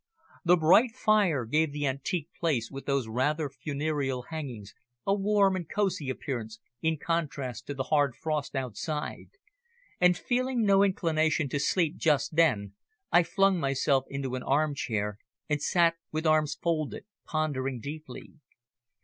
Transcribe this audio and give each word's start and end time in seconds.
The 0.43 0.57
bright 0.57 0.95
fire 0.95 1.45
gave 1.45 1.71
the 1.71 1.85
antique 1.85 2.29
place 2.39 2.71
with 2.71 2.87
those 2.87 3.07
rather 3.07 3.51
funereal 3.51 4.23
hangings 4.31 4.73
a 5.05 5.13
warm 5.13 5.55
and 5.55 5.69
cosy 5.69 6.09
appearance 6.09 6.57
in 6.81 6.97
contrast 6.97 7.67
to 7.67 7.75
the 7.75 7.83
hard 7.93 8.15
frost 8.15 8.55
outside, 8.55 9.27
and 9.99 10.17
feeling 10.17 10.63
no 10.65 10.81
inclination 10.81 11.49
to 11.49 11.59
sleep 11.59 11.97
just 11.97 12.35
then, 12.35 12.73
I 13.11 13.21
flung 13.21 13.59
my 13.59 13.73
self 13.73 14.05
into 14.09 14.33
an 14.33 14.41
arm 14.41 14.73
chair 14.73 15.19
and 15.47 15.61
sat 15.61 15.97
with 16.11 16.25
arms 16.25 16.57
folded, 16.59 17.05
pondering 17.27 17.79
deeply. 17.79 18.33